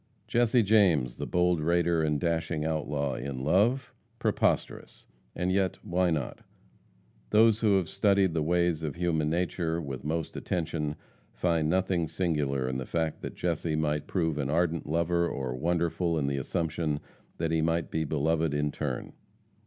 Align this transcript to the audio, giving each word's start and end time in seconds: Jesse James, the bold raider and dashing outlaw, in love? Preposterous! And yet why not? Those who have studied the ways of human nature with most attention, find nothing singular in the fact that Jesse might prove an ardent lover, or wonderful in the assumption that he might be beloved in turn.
Jesse 0.27 0.63
James, 0.63 1.17
the 1.17 1.27
bold 1.27 1.59
raider 1.61 2.01
and 2.01 2.19
dashing 2.19 2.65
outlaw, 2.65 3.13
in 3.13 3.43
love? 3.43 3.93
Preposterous! 4.17 5.05
And 5.35 5.51
yet 5.51 5.77
why 5.85 6.09
not? 6.09 6.39
Those 7.29 7.59
who 7.59 7.77
have 7.77 7.87
studied 7.87 8.33
the 8.33 8.41
ways 8.41 8.81
of 8.81 8.95
human 8.95 9.29
nature 9.29 9.79
with 9.79 10.03
most 10.03 10.35
attention, 10.35 10.95
find 11.35 11.69
nothing 11.69 12.07
singular 12.07 12.67
in 12.67 12.79
the 12.79 12.87
fact 12.87 13.21
that 13.21 13.35
Jesse 13.35 13.75
might 13.75 14.07
prove 14.07 14.39
an 14.39 14.49
ardent 14.49 14.87
lover, 14.89 15.27
or 15.29 15.53
wonderful 15.55 16.17
in 16.17 16.25
the 16.25 16.37
assumption 16.37 16.99
that 17.37 17.51
he 17.51 17.61
might 17.61 17.91
be 17.91 18.03
beloved 18.03 18.55
in 18.55 18.71
turn. 18.71 19.13